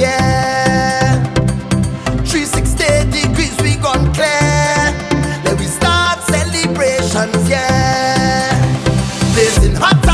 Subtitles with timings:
[0.00, 1.22] yeah.
[2.24, 4.80] 360 degrees, we gone clear.
[5.44, 8.56] Let we start celebrations, yeah.
[9.34, 10.09] Blazing hot.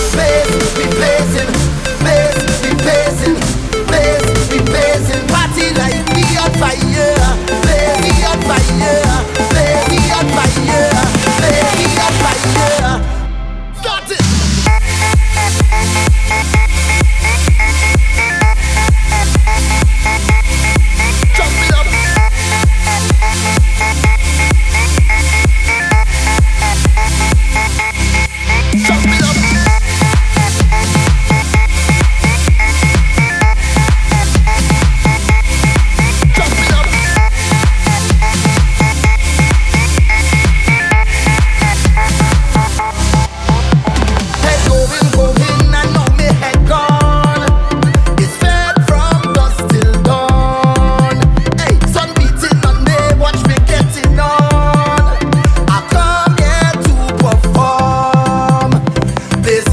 [0.00, 1.59] space, replacing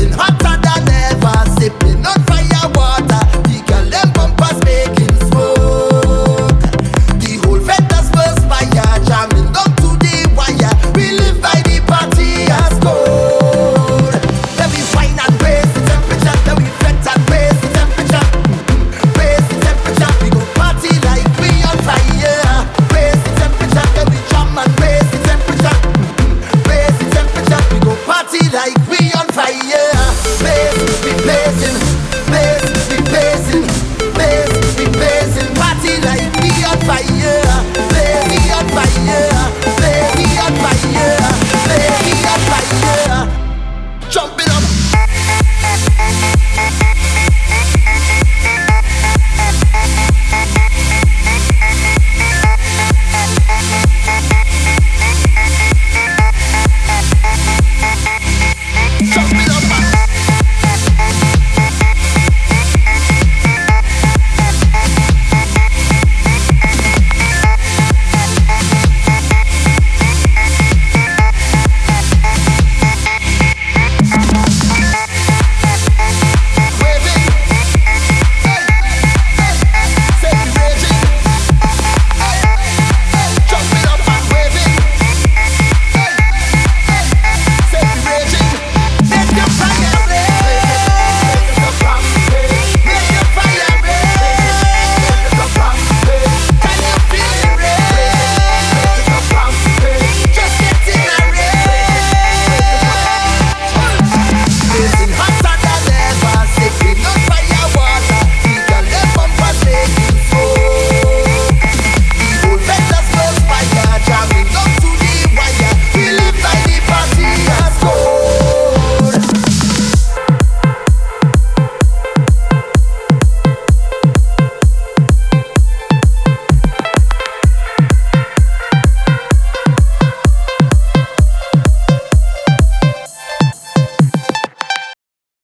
[0.07, 2.01] sipping hotter than ever, sipping.
[2.01, 2.26] Not